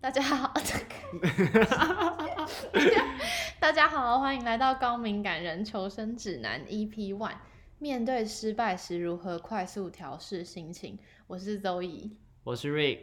[0.00, 0.52] 大家好，
[3.58, 7.36] 大家好，欢迎来到高敏感人求生指南 EP One。
[7.78, 10.98] 面对失败时如何快速调试心情？
[11.26, 12.10] 我是 Zoe，
[12.44, 13.00] 我是 Rick。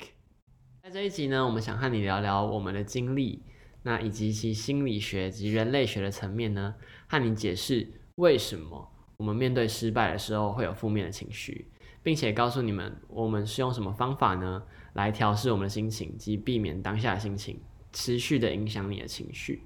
[0.81, 3.43] 在这一集呢，我们想和你聊聊我们的经历，
[3.83, 6.75] 那以及其心理学及人类学的层面呢，
[7.07, 11.71] 和你解释为什么我们面对失败的时候会有负面的情绪，
[12.01, 14.63] 并且告诉你们我们是用什么方法呢？
[14.93, 17.59] 来调试我们的心情，及避免当下的心情
[17.91, 19.61] 持续的影响你的情绪，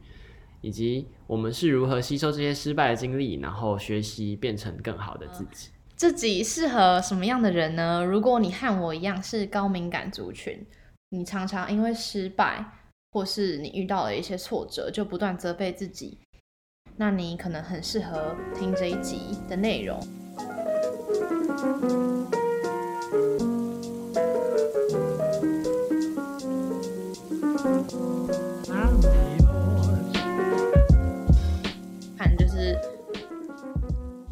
[0.61, 5.69] 以及我们是如何吸收这些失败的经历，然后学习变成更好的自己。
[5.95, 8.05] 自己适合什么样的人呢？
[8.05, 10.63] 如果你和我一样是高敏感族群，
[11.09, 12.63] 你常常因为失败
[13.11, 16.19] 或是你遇到了一些挫折，就不断责备自己，
[16.97, 19.99] 那你可能很适合听这一集的内容。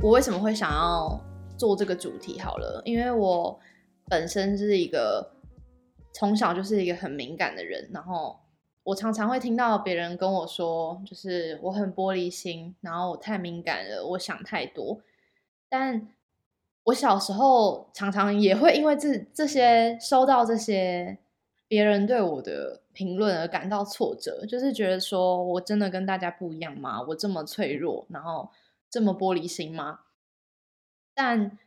[0.06, 1.20] 我为什么会想要
[1.58, 2.40] 做这个主题？
[2.40, 3.60] 好了，因为我
[4.08, 5.32] 本身是一个
[6.14, 8.40] 从小就是一个很敏感的人，然后
[8.84, 15.02] 我常常会听到别人跟我说，就是我很玻璃心，然后我太敏感了，我想太多。
[15.68, 16.08] 但
[16.84, 21.18] 我小时候常常也会因为这这些收到这些
[21.68, 27.02] 别人对我的评论而感到挫折，就是觉得说我真的跟大家不一样吗？
[27.08, 28.48] 我这么脆弱，然后。
[28.96, 30.00] 这么玻璃心吗？
[31.14, 31.58] 但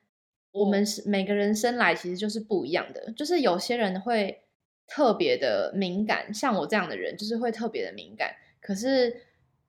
[0.51, 4.45] 我们是每个人生来其实就是不一样的，就是有些人会
[4.87, 8.35] 特别的敏感，像我这样的人就是会特别的敏感。
[8.63, 9.15] 可是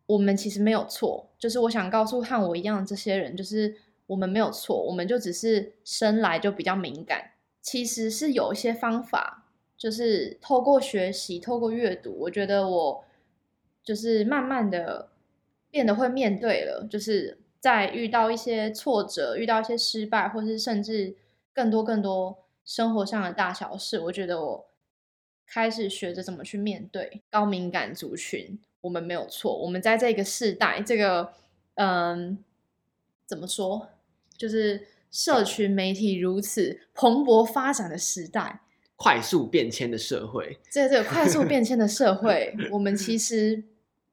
[0.05, 3.75] 我们其实没有错，就是我想告诉和我一样的这些人，就是
[4.07, 7.31] 我们没有错，我们就只是生来就比较敏感。
[7.61, 13.03] 其实是有一些方法，就是透过学习，透过阅读，我觉得我
[13.83, 15.09] 就是慢慢的
[15.69, 17.37] 变得会面对了，就是。
[17.59, 21.15] 在遇到一些挫折、遇到一些失败，或是甚至
[21.53, 24.65] 更多更多生活上的大小事，我觉得我
[25.45, 28.57] 开始学着怎么去面对高敏感族群。
[28.81, 31.33] 我们没有错，我们在这个世代，这个
[31.75, 32.37] 嗯，
[33.25, 33.89] 怎么说，
[34.37, 38.61] 就是社群媒体如此蓬勃发展的时代，
[38.95, 43.65] 快速变迁的社会，在这个快速变迁的社会， 我们其实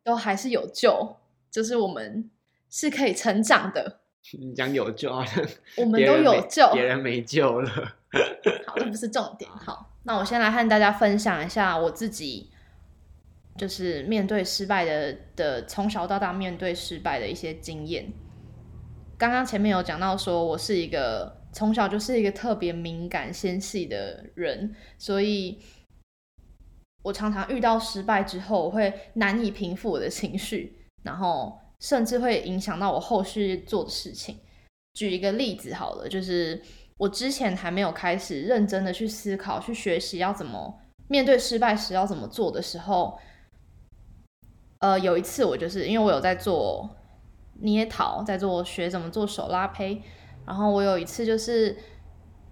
[0.03, 1.15] 都还是有救，
[1.49, 2.28] 就是我们。
[2.71, 4.00] 是可以成长的。
[4.41, 5.25] 你讲有救啊？
[5.77, 7.71] 我们都有救，别人没救了。
[8.66, 9.49] 好，这不是重点。
[9.49, 12.50] 好，那我先来和大家分享一下我自己，
[13.56, 18.12] 就是面对失败的的，从小到大面对失败的一些经验。
[19.16, 25.60] 刚刚前面有讲到，说我是一个从小就是一个特别敏感纤细的人，所以
[27.04, 31.56] 我常常遇到失败之后，我会难以平复我的情绪，然后。
[31.81, 34.39] 甚至会影响到我后续做的事情。
[34.95, 36.61] 举一个例子好了，就是
[36.97, 40.79] 我之前还没有开始认真的去思考、去学习要怎么
[41.09, 43.19] 面对失败时要怎么做的时候，
[44.81, 46.89] 呃，有一次我就是因为我有在做
[47.61, 50.01] 捏陶，在做学怎么做手拉胚，
[50.47, 51.77] 然后我有一次就是。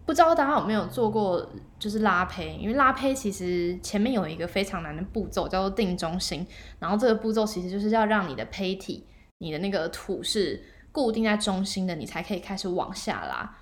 [0.06, 6.46] 不知道大家有没有做过，就是拉胚，因为拉胚其实前面有一个非常难的步骤，叫做定中心。
[6.78, 9.06] 然后这个步骤其实就是要让你的胚体，
[9.38, 10.62] 你的那个土是
[10.92, 13.58] 固定在中心的，你才可以开始往下拉。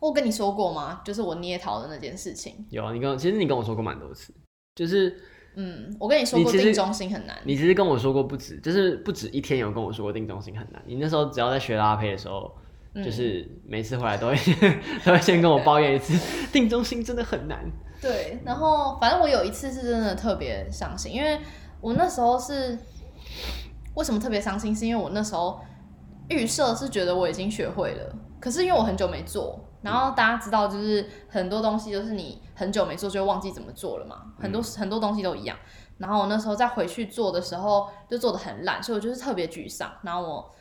[0.00, 1.00] 我跟你说过吗？
[1.04, 2.66] 就是我捏陶的那件事情。
[2.70, 4.34] 有啊，你跟其实你跟我说过蛮多次，
[4.74, 5.20] 就是
[5.54, 7.36] 嗯，我跟你说过定中心很难。
[7.44, 10.82] 你其实跟我说过不止，就是不止一天有跟我说过定中心很难。
[10.86, 12.54] 你那时候只要在学拉胚的时候。
[13.04, 14.34] 就是每次回来都会
[15.04, 16.14] 都会先跟我抱怨一次，
[16.50, 17.62] 定中心真的很难。
[18.00, 21.38] 对，然后反正我有一次是真的特别伤心，因为
[21.82, 22.78] 我那时候是
[23.96, 24.74] 为什么特别伤心？
[24.74, 25.60] 是因为我那时候
[26.28, 35.56] 预设是觉得我已经学会了，可是因为我很久没做，然后大家知道，就是很多东西都是你很久没做就会忘记怎么做了嘛，很多很多东西都一样。
[35.98, 39.90] 然后我那时候再回去做的时候，就做的很烂，所以我就是特别沮丧。
[40.02, 40.54] 然后我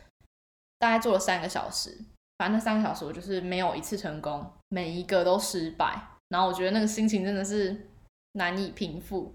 [0.79, 1.97] 大概做了三个小时。
[2.37, 5.97] 反正那三个小时我就是没有一次成功，每一个都失败，
[6.29, 7.89] 然后我觉得那个心情真的是
[8.33, 9.33] 难以平复。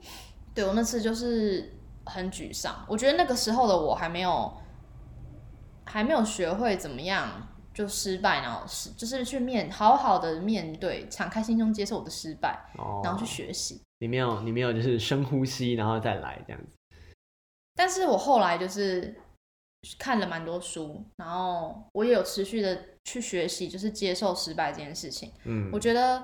[0.55, 4.53] 对我那次就是很沮丧，我觉得那个时候的我还没有
[5.85, 12.59] 还没有学会怎么样就失败，然后是就是去面好好的面对，敞开心胸接受我的失败，
[13.05, 13.81] 然后去学习。
[13.99, 16.77] 你没有你没有就是深呼吸然后再来这样子。
[17.75, 19.15] 但是我后来就是。
[19.99, 25.33] 看了蛮多书，然后我也有持续的去学习，就是接受失败这件事情。
[25.45, 26.23] 嗯，我觉得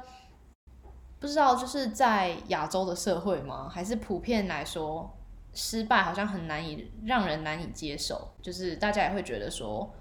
[1.19, 3.67] 不知道就是在亚洲的社会吗？
[3.67, 5.11] 还是普遍来说，
[5.57, 9.93] 失败好像很难以让人难以接受，就是大家也会觉得说，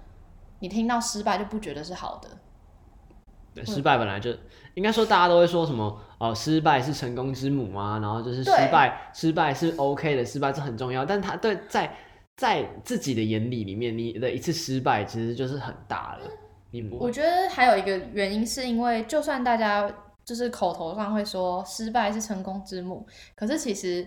[0.60, 2.28] 你听到失败就不觉得是好的。
[3.54, 4.30] 对，失败本来就
[4.74, 11.90] 应该说大家都会说什么哦，失败是成功之母啊，然后就是失败，失败是 OK 的，失败是很重要，但他对在
[12.36, 16.30] 在自己的眼里里面，你的一次失败其实就是很大了，
[16.70, 19.90] 你不我觉得还有一个原因是因为，就算大家
[20.22, 24.06] 就是口头上会说失败是成功之母，可是其实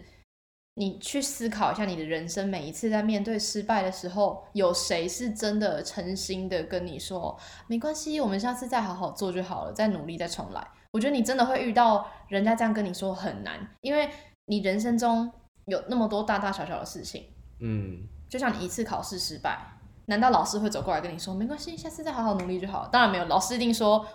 [0.80, 7.38] 你去思考一下，你的人生每一次在面对失败的时候，有谁是真的诚心的跟你说
[7.68, 10.66] 没关系，我们下次再好好做就好了，再努力再重来？
[10.92, 14.10] 我觉得你真的会遇到人家这样跟你说很难，因为
[14.46, 15.30] 你人生中
[15.66, 17.26] 有那么多大大小小的事情，
[17.60, 19.60] 嗯，就像你一次考试失败，
[20.06, 22.88] 难道老师会走过来跟你说没关系，下次再好好努力就好？
[22.88, 24.06] 当然没有，老师一定说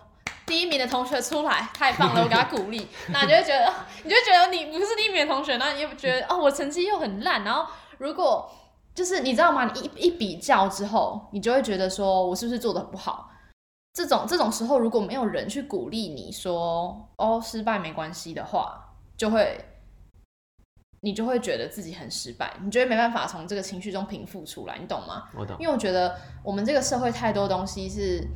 [0.46, 2.86] 第一名的同学出来，太棒了，我给他鼓励。
[3.10, 3.72] 那你就会觉得，
[4.04, 7.42] 你就觉得你不是第一名的同学，然后你又觉得哦，我成绩又很烂。
[7.44, 7.66] 然后
[7.98, 8.50] 如果
[8.94, 9.70] 就是你知道吗？
[9.74, 13.30] 你一一比较之后，你就会觉得说我是不是做的不好？
[13.94, 19.64] 这种这种时候，如果没有人去鼓励你说哦失败没关系的话，就会
[21.00, 25.28] 你就会觉得自己很失败，你觉得没办法从这个情绪中平复出来，你懂吗？
[25.36, 28.26] 我懂，因为我觉得我们这个社会太多东西是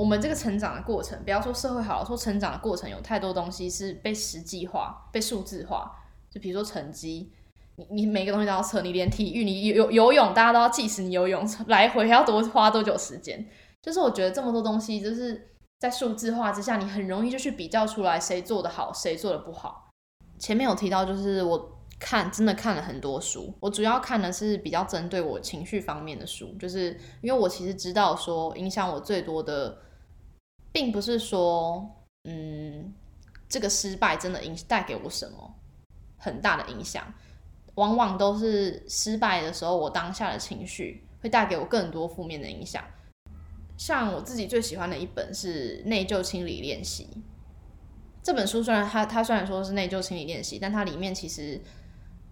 [0.00, 5.94] 我们这个成长的过程，不要说社会好了，说成长的过程有太多东西是被实际化、被数字化。
[6.30, 7.30] 就比如说成绩，
[7.76, 13.46] 你你每个东西都要测，你连体育，你游游泳，大家都要计时你游泳来回要多花多久时间。
[13.82, 19.90] 就是我觉得这么多东西，就是在数字化之下，你很容易就去比较出来谁做的好，谁做的不好。
[20.38, 29.76] 前面有提到，就是我看真的看了很多书，我主要看的是比较针对我情绪方面的书，就是因为我其实知道说影响我最多的，
[30.72, 31.88] 并不是说
[32.24, 32.92] 嗯
[33.48, 35.54] 这个失败真的影带给我什么
[36.16, 37.12] 很大的影响，
[37.74, 42.84] 往往都是失败的时候，我当下的情绪会带给我更多负面的影响。
[43.76, 47.08] 像我自己最喜欢的一本是《内疚清理练习》
[48.22, 51.58] 这本书，虽然它它虽然说是内疚清理练习，但它里面其实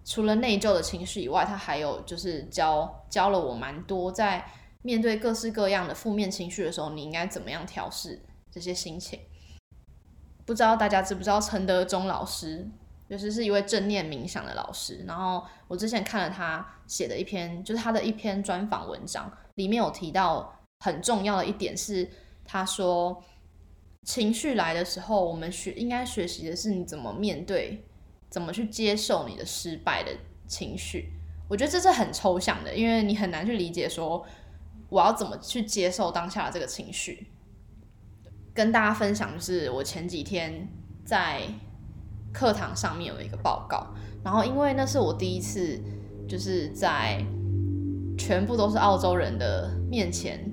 [0.05, 4.45] 除了内疚的情绪以外，它还有就是教教了我蛮多，在
[4.83, 8.21] 面对各式各样的负面情绪的时候，你应该怎么样调试
[8.51, 9.19] 这些心情。
[10.45, 12.67] 不知道大家知不知道陈德忠老师，
[13.07, 15.03] 就是是一位正念冥想的老师。
[15.07, 22.09] 然后我之前看了他写的一篇，就是他的一篇专访文章，里面有提到很重要的一点是，
[22.43, 23.23] 他说
[24.03, 27.85] 情绪来的时候，我们学应该学习的是你怎么面对，
[28.29, 30.11] 怎么去接受你的失败的
[30.47, 31.13] 情绪。
[31.47, 34.25] 我觉得这是很抽象的，因为你很难去理解说
[34.89, 37.31] 我要怎么去接受当下的这个情绪。
[38.53, 40.67] 跟大家分享，就是我前几天
[41.05, 41.43] 在
[42.33, 43.87] 课堂上面有一个报告，
[44.23, 45.79] 然后因为那是我第一次
[46.27, 47.23] 就是在
[48.17, 50.51] 全部都是澳洲人的面前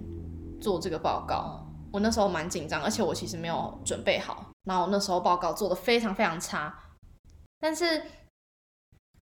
[0.61, 6.73] 做这个报告，我那时候蛮紧张，而且我其实没有准备好，然后那时候报告做的非常非常差，
[7.59, 8.03] 但是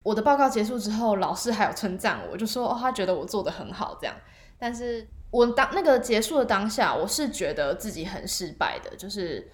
[0.02, 4.16] 我的报告结束之后，老师还有称赞我，就说哦，他觉得我做的很好这样，
[4.58, 5.08] 但是。
[5.32, 9.50] 我当那个结束的当下，我是觉得自己很失败的，就是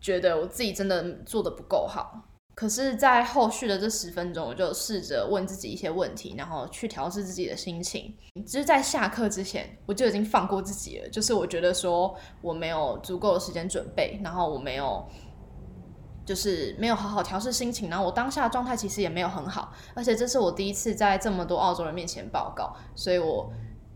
[0.00, 2.28] 觉得我自己真的做的不够好。
[2.54, 8.14] 可是，在后续的这十分钟，我就试着问自己一些问题，然后去调试自己的心情。
[8.46, 11.08] 就是在下课之前，我就已经放过自己了。
[11.08, 15.04] 就是我觉得说我没有足够的时间准备，然后我没有
[16.24, 19.72] 就是没有好好调试心情，然后我当下的状态其实也没有很好。
[19.94, 23.50] 而且这是我第一次在这么多澳洲人面前报告，所以我。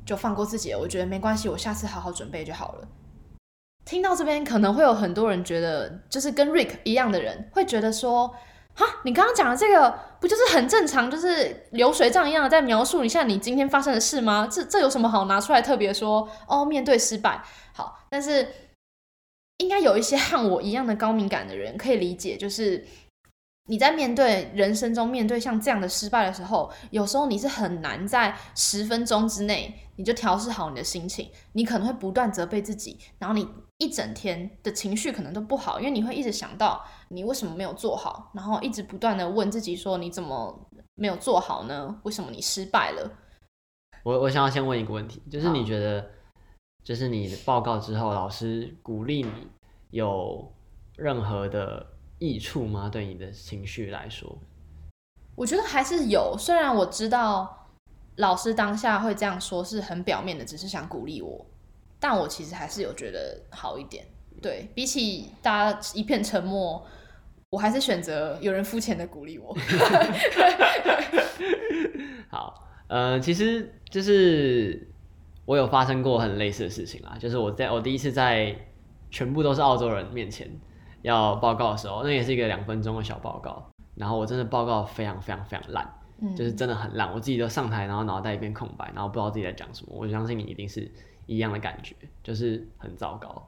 [0.04, 2.88] 就放过自己了，我觉得没关系，我下次好好准备就好了。
[3.84, 8.28] 听到这边，可能会有很多人觉得，就是跟 Rick 一样的人，会觉得说，
[8.74, 14.48] 哈，你刚刚讲的这个不就是很正常，就是流水账一样的在描述一下你今天发生的事吗？
[14.50, 16.28] 这这有什么好拿出来特别说？
[16.48, 17.42] 哦，面对失败，
[17.74, 18.48] 好，但是
[19.58, 22.84] 应该有一些和我一样的高敏感的人可以理解，就是
[23.66, 29.80] 你在面对人生中面对像这样的失败的时候，有时候你是很难在十分钟之内。
[29.96, 41.96] 你就调试好你的心情，你可能会不断责备自己，然后你一整天的情绪可能都不好，因为你会一直想到你为什么没有做好，然后一直不断的问自己说你怎么没有做好呢？
[42.02, 43.08] 为什么你失败了？
[44.02, 46.04] 我我想要先问一个问题，就是你觉得，
[46.82, 49.46] 就是你的报告之后，老师鼓励你
[49.90, 50.52] 有
[50.96, 51.86] 任何的
[52.24, 52.88] 益处吗？
[52.88, 54.38] 对你的情绪来说，
[55.34, 57.60] 我觉得还是有，虽然我知道。
[58.18, 61.44] 老师当下会这样说，是很表面的，只是想鼓励我，
[61.98, 64.06] 但我其实还是有觉得好一点。
[64.40, 66.86] 对比起大家一片沉默，
[67.50, 69.52] 我还是选择有人肤浅的鼓励我。
[72.30, 74.88] 好，呃，其实就是
[75.44, 78.56] 我有发生过很类似的事情啦，就是我在我第一次在
[79.10, 80.48] 全部都是澳洲人面前
[81.04, 83.62] 要报告的时候，那也是一个两分钟的小报告，
[83.94, 85.86] 然后我真的报告非常非常非常烂，
[86.22, 86.34] 嗯。
[86.34, 89.92] 就是真的很烂，我自己都上台，然后脑袋一片空白，然后不知道自己在讲什么。
[89.94, 90.90] 我相信你一定是
[91.26, 93.46] 一样的感觉，就是很糟糕，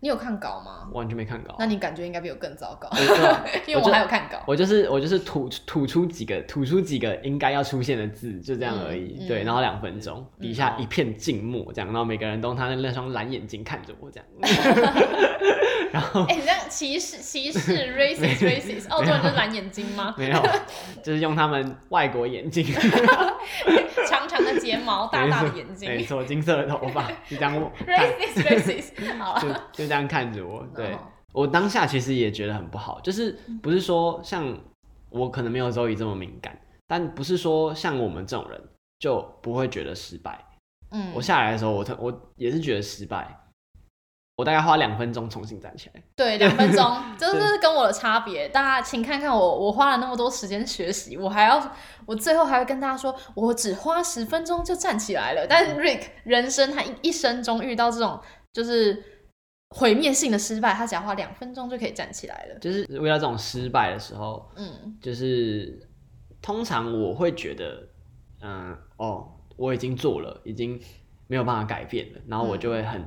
[0.00, 0.88] 你有看稿吗？
[0.92, 1.56] 完全没看稿。
[1.58, 2.88] 那你感觉应该比我更糟糕，
[3.66, 4.38] 因为我还有看稿。
[4.46, 9.16] 我就是我就是吐吐出几个吐出几个应该要出现的字，就这样而已。
[9.18, 14.26] 嗯嗯对，然后两分钟，嗯底下一片静默，这样，然后每个人都用他的那双蓝眼睛看着我，这样。
[15.90, 20.14] 然后哎、你这样歧视歧视 racist racist，澳洲人就是蓝眼睛吗？
[20.18, 20.42] 没有，
[21.02, 22.62] 就是用他们外国眼睛，
[24.06, 24.57] 长长的睫
[24.88, 29.18] 毛，大大的眼没错，金色的头发， 就这样看，，racist racist。
[29.18, 30.66] 好就了，就这样看着我。
[30.74, 30.96] 对
[31.34, 34.58] 我当下其实也觉得很不好，就是不是说像
[35.10, 38.60] 我可能没有周瑜这么敏感，但不是说像我们这种人
[38.98, 40.42] 就不会觉得失败。
[40.90, 43.28] 嗯，我下来的时候，我特我也是觉得失败，
[44.38, 46.02] 我大概花两分钟重新站起来。
[46.14, 48.48] 对两分钟， 这就是跟我的差别。
[48.48, 51.60] 大家请看看我，我花了那么多时间学习，我还要，
[52.06, 55.44] 我最后还会跟大家说，我只花十分钟就站起来了。
[55.48, 58.20] 但是 Rick 人生他一一生中遇到这种
[58.52, 59.02] 就是
[59.70, 62.58] 毁灭性的失败，他只要花两分钟就可以站起来了。
[62.60, 65.84] 就是遇到这种失败的时候，嗯就是
[66.40, 67.88] 通常我会觉得，
[68.40, 69.26] 嗯、哦，
[69.56, 70.80] 我已经做了，已经
[71.26, 73.04] 没有办法改变了，然后我就会很、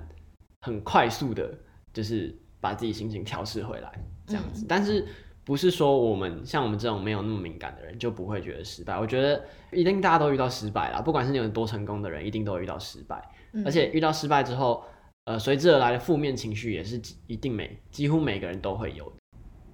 [0.62, 1.52] 很快速的，
[1.94, 3.92] 就是把自己心情调试回来，
[4.28, 4.66] 这样子。
[4.68, 5.08] 但是
[5.44, 8.98] 不是说我们像我们这种没有那么敏感的人就不会觉得失败？
[8.98, 13.22] 我觉得一定大家都遇到失败啦，不管是你有多成功的人，一定都会遇到失败。
[13.54, 14.84] 嗯而且遇到失败之后，
[15.26, 19.16] 呃，随之而来的负面情绪也是一定每几乎每个人都会有的。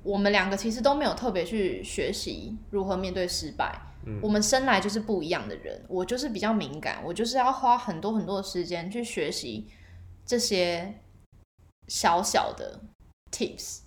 [0.04, 3.82] 我们两个其实都没有特别去学习如何面对失败。
[4.06, 9.68] 嗯我们生来就是不一样的人，我就是比较敏感，我就是要花很多很多的时间去学习
[10.28, 10.94] 这些
[11.88, 12.80] 小小的
[13.32, 13.80] tips。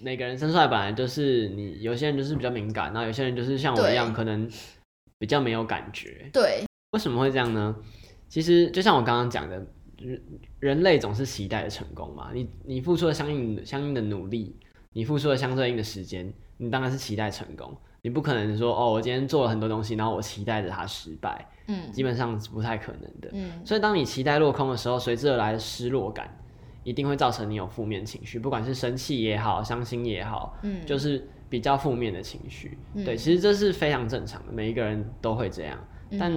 [0.00, 4.50] 每个人生出来本来就是你，有些人就是比较敏感，然后有些人就是像我一样，可能
[5.18, 6.28] 比较没有感觉。
[6.32, 7.76] 对，为什么会这样呢？
[8.28, 9.64] 其实就像我刚刚讲的，
[9.98, 10.22] 人
[10.58, 12.30] 人类总是期待的成功嘛。
[12.32, 14.56] 你你付出了相应相应的努力，
[14.94, 17.76] 你付出了相对应的时间，你当然是期待成功。
[18.02, 23.30] 你不可能说哦，我今天做了很多东西，然后我期待着它失败，嗯基本上是不太可能的。
[23.32, 26.28] 嗯所以当你期待落空的时候，随之而来的失落感，
[26.82, 32.76] 一定会造成你有负面情绪，不管是生气也好，伤心也好，嗯，就是比较负面的情绪。
[32.94, 35.78] 嗯对，其实这是非常正常的，每一个人都会这样。
[36.18, 36.32] 但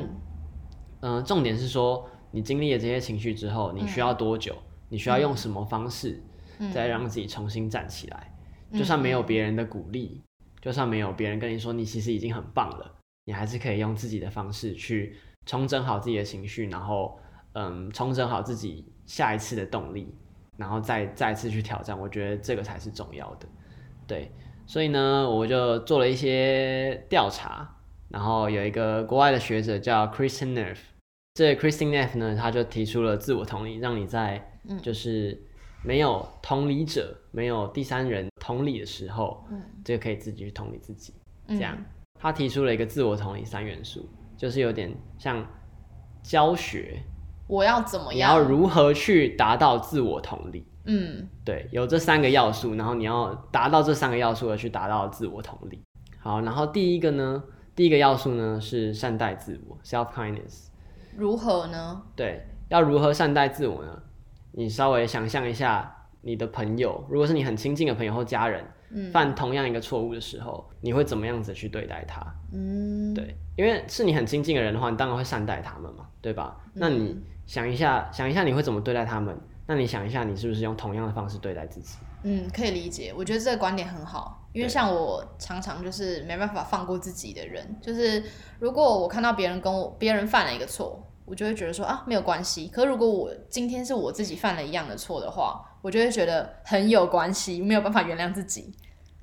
[1.01, 4.55] 嗯重点是说，你经历了这些情绪之后，你需要多久？
[4.87, 6.21] 你需要用什么方式，
[6.59, 8.31] 嗯再让自己重新站起来？
[8.69, 10.21] 嗯就算没有别人的鼓励，
[10.65, 12.91] 就算没有别人跟你说你其实已经很棒了，
[13.25, 17.19] 你还是可以用自己的方式去重整好自己的情绪，然后
[17.53, 20.11] 嗯，重整好自己下一次的动力，
[20.57, 21.95] 然后再再次去挑战。
[21.95, 23.47] 我觉得这个才是重要的。
[24.07, 24.31] 对，
[24.65, 27.77] 所以呢，我就做了一些调查，
[28.09, 30.77] 然后有一个国外的学者叫 Kristen Neff，
[31.35, 35.39] 这个 Kristen Neff 呢，他就提出了自我同理，让你在嗯就是
[35.85, 41.13] 没有同理者、没有第三人同理的时候，嗯这个可以自己去同理自己。
[41.47, 41.77] 嗯这样，
[42.19, 45.45] 他提出了一个自我同理三元素，就是有点像
[46.23, 47.01] 教学，
[47.47, 48.15] 我要怎么样？
[48.15, 50.65] 你要如何去达到自我同理。
[50.87, 55.81] 嗯对，有这三个要素，然后你要达到这三个要素而去达到自我同理。
[56.19, 57.43] 好，然后第一个呢，
[57.75, 60.67] 第一个要素呢是善待自我 （self kindness）。
[61.15, 62.01] 如何呢？
[62.15, 64.01] 对，要如何善待自我呢？
[64.57, 72.25] 你稍微想象一下，你的朋友，如果是你很亲近的朋友或家人，嗯犯同样一个错误的时候，你会怎么样子去对待他？
[72.53, 76.57] 嗯，对，因为是你很亲近的人的话，你当然会善待他们嘛，对吧？
[76.73, 79.37] 那你嗯想一下，想一下你会怎么对待他们？
[79.67, 81.97] 那你想一下，你是不是用同样的方式对待自己？
[82.23, 83.13] 嗯，可以理解。
[83.15, 88.23] 我觉得这个观点很好，因为像我常常就是没办法放过自己的人，就是
[88.59, 92.67] 如果我看到别人跟我别人犯了一个错，我就会觉得说啊没有关系。
[92.67, 98.71] 可是如果我今天是我自己犯了一样的错的话，我就会觉得很有关系，没有办法原谅自己。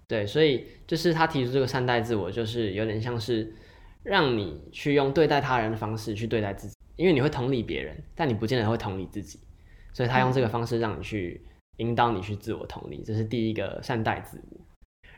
[0.09, 3.55] 对，所以就是他提出这个善待自我，就是有点像是
[4.03, 9.39] 让你去用对待他人的方式去对待自己，因为你会同理别人，但你不见得会同理自己，
[9.95, 11.41] 所以他用这个方式让你去
[11.79, 14.61] 引导你去自我同理，这是第一个善待自我。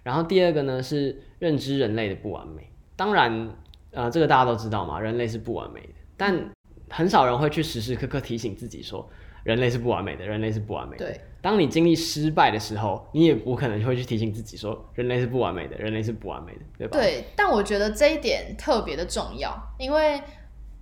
[0.05, 3.57] 然后第二个呢是认知人类的不完美，当然，
[3.91, 6.51] 呃，这个大家都知道嘛，人类是不完美的，但
[6.95, 9.05] 很少人会去时时刻刻提醒自己说，
[9.43, 11.05] 人类是不完美的，人类是不完美的。
[11.05, 16.97] 对，当你经历失败的时候，你也不可能会去提醒自己说人类是不完美的，人类是不完美的，对吧？
[16.97, 20.23] 对，但我觉得这一点特别的重要，因为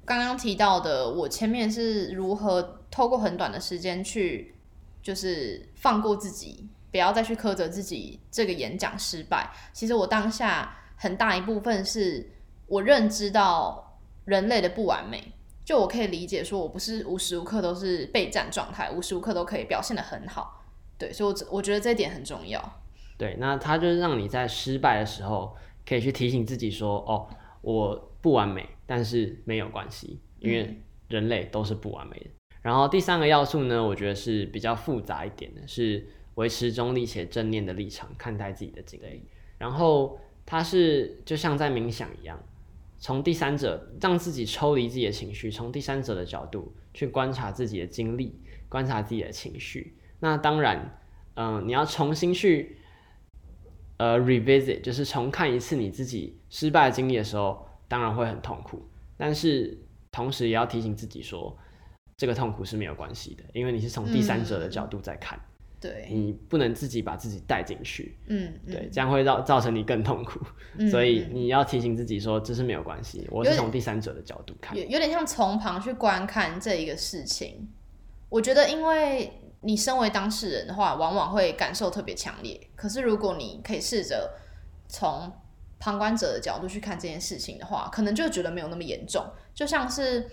[0.04, 4.54] 刚刚提到的，我前面是如何透过很短的时间去，
[5.02, 9.50] 就是放过自己，不要再去苛责自己这个演讲失败。
[9.72, 12.30] 其实我当下很大一部分是
[12.66, 15.32] 我认知到人类的不完美。
[15.64, 20.64] 就我可以理解，说我不是无时无刻都是备战状态，无时无刻都可以表现的很好，
[20.98, 22.82] 对，所以我我觉得这一点很重要。
[23.16, 27.28] 对，那它就是让你在失败的时候，可以去提醒自己说，哦，
[27.60, 32.26] 我不完美，但是没有关系，因为人类都是不完美的。
[32.62, 36.04] 然后第三个要素呢，我觉得是比较复杂一点的，是
[36.34, 39.28] 维持中立且正念的立场看待自己的经历。
[39.58, 42.42] 然后它是就像在冥想一样。
[43.02, 49.98] 从第三者让自己抽离自己的情绪，从第三者的角度去观察自己的经历，观察自己的情绪。
[50.20, 51.00] 那当然，
[51.34, 52.78] 嗯，你要重新去
[53.96, 58.88] 呃 revisit，就是重看一次你自己失败的经历的时候，当然会很痛苦。
[59.16, 59.76] 但是
[60.12, 61.58] 同时也要提醒自己说，
[62.16, 65.36] 这个痛苦是没有关系的，因为你是从第三者的角度在看。
[65.82, 70.38] 对，你不能自己把自己带进去，嗯，对，这样会造造成你更痛苦，
[70.88, 77.68] 所以你要提醒自己说，这是没有关系，我是从第三者的角度看，有有点像从旁去观看这一个事情。
[78.28, 82.68] 我觉得，因为你身为当事人的话，往往会感受特别强烈。
[82.76, 84.34] 可是，如果你可以试着
[84.88, 85.32] 从
[85.80, 89.26] 旁观者的角度去看这件事情的话，可能就觉得没有那么严重。
[89.52, 90.30] 就像是，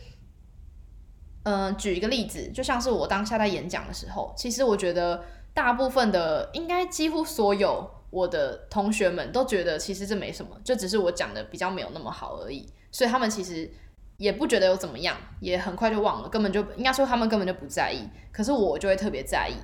[1.43, 5.23] 嗯，举一个例子，就像是我当下在演讲的时候，其实我觉得。
[5.59, 13.69] 大部分的应该几乎所有我的同学们都觉得其实这没什么，就只是我讲的比较没有那么好而已，所以他们其实
[14.15, 18.07] 也不觉得有怎么样，也很快就忘了，根本就应该说他们根本就不在意。
[18.31, 19.55] 可是我就会特别在意，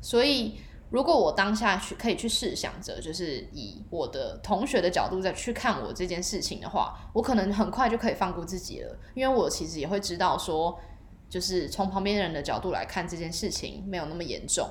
[0.00, 10.80] 所以如果我当下去可以去试想着，就是以我的同学的角度再去看我这件事情的话，我可能很快就可以放过自己了，因为我其实也会知道说，
[11.28, 14.66] 就是从旁边人的角度来看这件事情没有那么严重。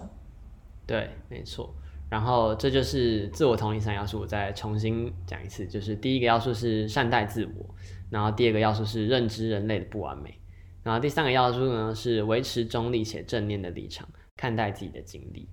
[0.91, 1.73] 对，没错。
[2.09, 7.65] 然后这就是自我同理三要素，我再重新讲一次，就是第一个要素是善待自我，
[8.09, 10.37] 然后第二个要素是认知人类的不完美，
[10.83, 15.47] 然后第三个要素呢是维持中立且正念的立场看待自己的经历。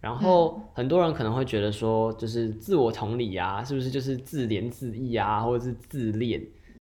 [0.00, 6.42] 然后很多人可能会觉得说，就是自我同理啊，是不是就是自怜自艾啊，或者是自恋？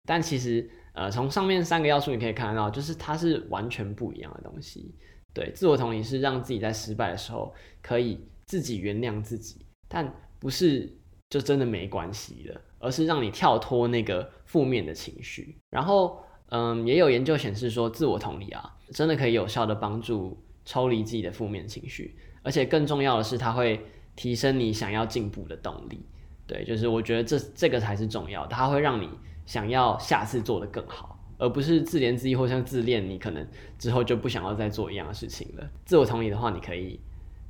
[0.07, 4.95] 但其实，呃，从上面三个要素你可以看得到，就是它是完全不一样的东西。
[5.33, 10.87] 对，自我同理是让自己在失败的时候可以自己原谅自己，但不是
[11.29, 15.57] 就真的没关系了，而是让你跳脱那个负面的情绪。
[15.71, 23.83] 然后，嗯，也有研究显示说，自我同理啊，真的可以有效的帮助抽离自己的负面情绪，而且更重要的是，它会
[24.15, 26.05] 提升你想要进步的动力。
[26.45, 29.09] 对，就是我觉得这这个才是重要的，它会让你
[29.47, 31.12] 想要下次做得更好。
[31.37, 35.69] 而不是自怜自艾或像自恋，你可能之后就不想要再做一样的事情了。
[35.85, 36.99] 自我同理的话，你可以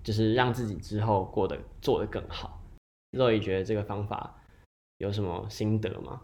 [0.04, 2.62] 就是让自己之后过得做得更好。
[3.12, 4.36] 肉姨觉得这个方法
[4.98, 6.22] 有什么心得吗？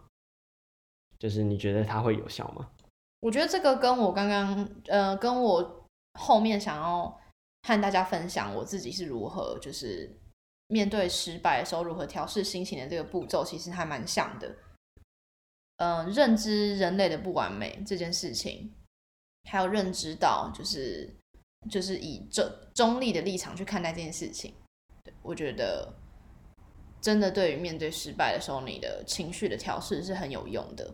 [1.19, 2.69] 就是你觉得它会有效吗？
[3.19, 7.19] 我觉得这个跟我刚刚呃，跟我后面想要
[7.67, 10.17] 和大家分享我自己是如何就是
[10.69, 14.55] 面对失败的时候如何调试心情的这个步骤，其实还蛮像的。
[15.79, 18.69] 嗯，认知人类的不完美这件事情，
[19.49, 21.09] 还有认知到就是
[21.69, 24.53] 就是以中中立的立场去看待这件事情，
[25.21, 25.93] 我觉得
[26.99, 30.93] 真的对于面对失败的时候，你的情绪的调试是很有用的。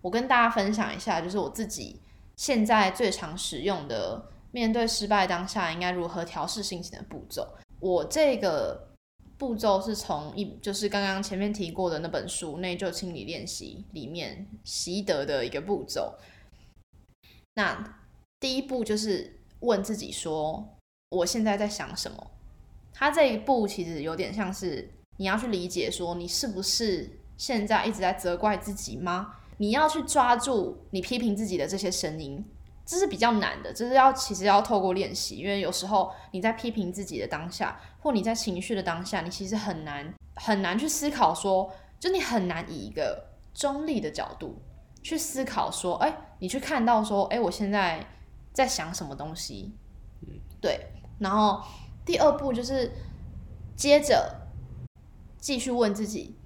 [0.00, 2.00] 我跟大家分享一下，就是我自己
[2.36, 7.46] 现在最常使用的面对失败当下应该如何调试心情的步骤。
[7.78, 8.93] 我这个。
[9.44, 16.14] 步骤是从一就是刚刚前面提过的那本书《内疚清理练习》里面习得的一个步骤。
[17.56, 18.00] 那
[18.40, 20.66] 第一步就是问自己说
[21.12, 22.30] ：“我现在在想什么？”
[22.90, 29.36] 他这一步其实有点像是你要去理解说，你是不是现在一直在责怪自己吗？
[29.58, 32.42] 你要去抓住你批评自己的这些声音。
[32.86, 44.60] 这是比较难的，这是要其实要透过练习，因为有时候你在批评自己的当下，或你在情绪的当下，你其实很难很难去思考说，就你很难以一个中立的角度
[45.02, 48.06] 去思考说，哎，你去看到说，哎，我现在
[48.52, 49.72] 在想什么东西？
[50.60, 50.88] 对。
[51.18, 51.62] 然后
[52.04, 52.92] 第二步就是
[53.74, 54.48] 接着
[55.38, 56.36] 继续问自己，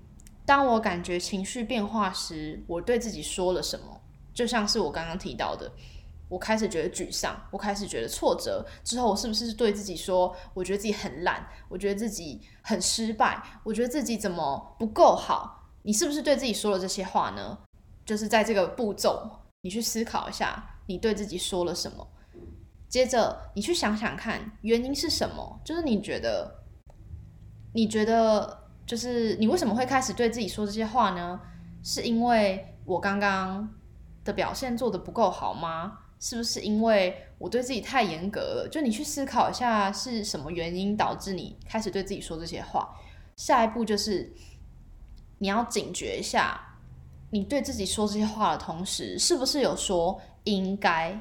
[0.46, 4.00] 当我感觉情绪变化时，我对自己说了什么？
[4.32, 5.72] 就像是我刚刚提到的。
[6.28, 15.70] 我开始觉得沮丧，我开始觉得挫折，之后我是不是对自己说，我觉得自己很烂，我觉得自己很失败，我觉得自己怎么不够好？
[15.82, 17.58] 你是不是对自己说了这些话呢？
[18.04, 19.30] 就是在这个步骤，
[19.62, 22.06] 你去思考一下，你对自己说了什么。
[22.88, 25.60] 接着，你去想想看，原因是什么？
[25.64, 26.62] 就是你觉得，
[27.74, 31.40] 你觉得，就是你为什么会开始对自己说这些话呢？
[31.82, 33.68] 是因为我刚刚
[34.24, 35.98] 的表现做的不够好吗？
[36.20, 38.68] 是不是因为我对自己太严格了？
[38.70, 42.92] 就你去思考一下，是什么原因导致你开始对自己说这些话？
[43.36, 44.32] 下一步就是
[45.38, 46.60] 你要警觉一下，
[47.30, 51.18] 你对自己说这些话的同时，是不是有说应该？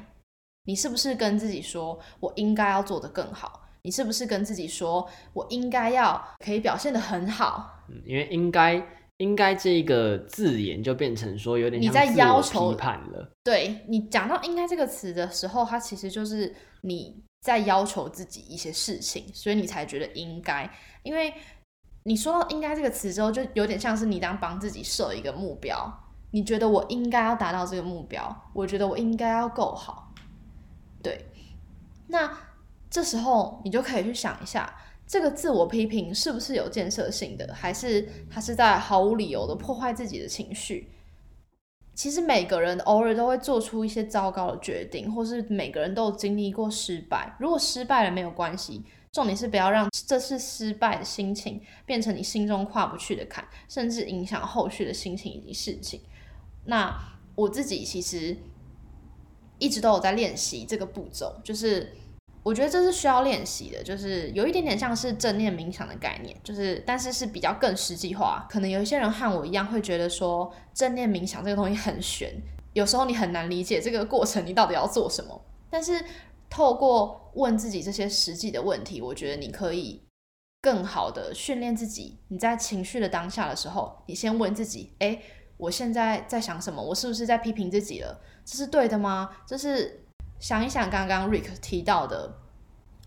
[0.64, 3.68] 你是不是跟自己说我应该要做得更好？
[3.82, 7.84] 你是不是跟自己说我应该要可以表现得很好？
[7.88, 8.84] 嗯，因为应该。
[9.18, 13.30] 应该这个字眼就变成说有点你在要求批判了。
[13.44, 20.70] 对你讲到“应该”这个词的时候，它其实就是你在要求自己一些事情，所以你才觉得应该。
[21.02, 21.34] 因为
[22.04, 25.92] 你说到“应该”这个词之后，就有点像是你当帮自己设一个目标，
[26.30, 30.14] 你觉得我应该要达到这个目标，我觉得我应该要够好。
[31.02, 31.26] 对，
[32.06, 32.38] 那
[32.88, 34.72] 这时候你就可以去想一下。
[35.08, 40.90] 这个自我批评是不是有建设性的，还是他是在毫无理由的破坏自己的情绪？
[41.94, 47.34] 其实每个人偶尔都会做出一些糟糕的决定，或是每个人都有经历过失败。
[47.40, 56.02] 如果失败了没有关系，重点是不要让这次失败的心情变成你心中跨不去的坎，甚至影响后续的心情以及事情。
[56.66, 56.94] 那
[57.34, 58.36] 我自己其实
[59.58, 61.94] 一直都有在练习这个步骤，就是。
[62.48, 68.46] 我觉得这是需要练习的，就是有一点点像是正念冥想的概念，就是但是是比较更实际化。
[68.48, 72.32] 可能有一些人和我一样会觉得说正念冥想这个东西很玄，
[72.72, 75.38] 有时候你很难理解这个过程你到底要做什么。
[75.68, 76.02] 但是
[76.48, 80.02] 透过问自己这些实际的问题，我觉得你可以
[80.62, 82.16] 更好的训练自己。
[82.28, 85.20] 你在情绪的当下的时候，你先问自己：哎，
[85.58, 86.82] 我现在在想什么？
[86.82, 88.18] 我是不是在批评自己了？
[88.46, 89.28] 这是对的吗？
[89.46, 90.04] 这是。
[90.40, 92.32] 想一想，刚刚 Rick 提到的，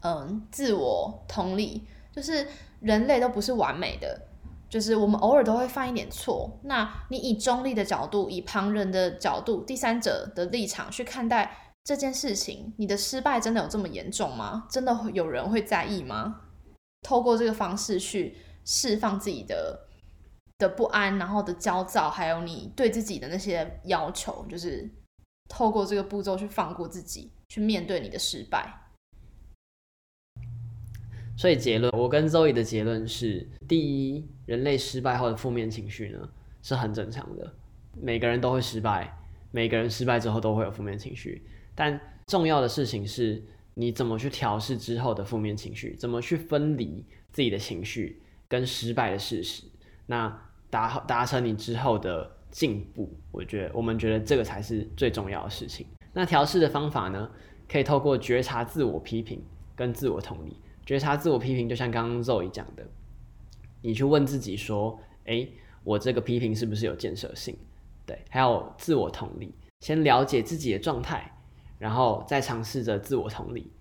[0.02, 2.46] 嗯，自我同理，就是
[2.82, 4.28] 人类都不是完美的，
[4.70, 6.60] 就是我们偶尔都会犯一点错。
[6.64, 14.68] 那你以中立的角度，以旁人的角度，第三者的立场去看待这件事情，你的失败真的有这么严重吗？
[14.70, 16.42] 真的有人会在意吗？
[17.02, 19.88] 透过这个方式去释放自己的
[20.58, 24.90] 的不安，然后的焦躁，还有你对自己的那些要求，就是。
[25.52, 28.74] 透过这个步骤去放过自己，去面对你的失败。
[31.38, 36.30] 所以结论，我跟周易的结论是：第一，人类失败后的负面情绪呢
[36.64, 37.54] 是很正常的，
[38.00, 39.14] 每个人都会失败，
[39.52, 41.46] 每个人失败之后都会有负面情绪。
[41.76, 49.64] 但重要的事情是你怎么去调试之后的负面情绪，怎么去分离自己的情绪跟失败的事实，
[50.06, 52.38] 那达达成你之后的。
[52.52, 55.88] 进步，我觉得我们觉得这个才是最重要的事情。
[56.14, 57.32] 那调试的方法呢，
[57.70, 59.42] 可以透过觉察自我批评
[59.76, 60.58] 跟自我同理。
[60.86, 62.86] 觉察自我批评，就像刚刚 Zoe 讲的，
[63.82, 65.48] 你去问自己说：“哎，
[65.84, 67.58] 我这个批评是不是有建设性？”
[68.06, 71.32] 对，还有自我同理，先了解自己的状态，
[71.80, 73.72] 然后再尝试着自我同理，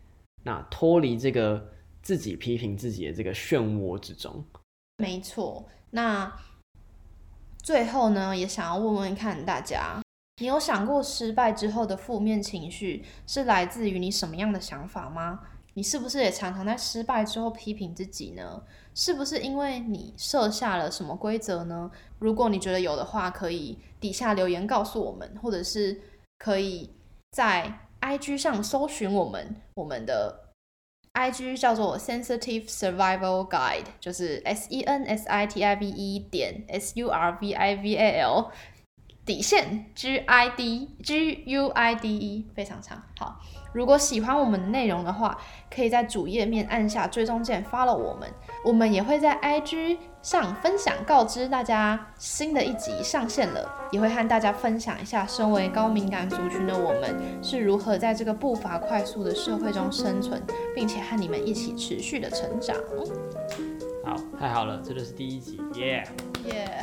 [0.45, 4.45] 那脱离这个自己批评自己的这个漩涡之中。
[4.99, 6.33] 没错，那。
[7.71, 10.03] 最后呢，也想要问问看大家，
[10.39, 15.39] 你有想过失败之后的负面情绪是来自于你什么样的想法吗？
[15.75, 18.61] 你是不是也常常在失败之后批评自己呢？
[18.93, 21.89] 是不是因为你设下了什么规则呢？
[22.19, 25.97] 如果你觉得有的话，可以底下留言告诉我们，或者是
[26.39, 26.93] 可以
[27.31, 30.50] 在 IG 上搜寻我们，我们的。
[31.13, 36.65] I G 叫做 Sensitive Survival Guide，就是 S E N S I T I V E 点
[36.69, 38.53] S U R V I V A L
[39.31, 43.01] 底线 G I D G U I D E，非常长。
[43.17, 43.41] 好。
[43.73, 45.39] 如果喜欢我们的内容的话，
[45.73, 48.29] 可以在主页面按下追踪键，follow 我们。
[48.65, 60.43] 我们也会在 IG 上分享，告知大家新的一集上线了，也会和大家分享一下，身为高敏感族群的我们是如何在这个步伐快速的社会中生存，
[60.75, 62.77] 并且和你们一起持续的成长。
[64.05, 66.05] 好，太好了，这就是第一集，耶
[66.47, 66.81] 耶。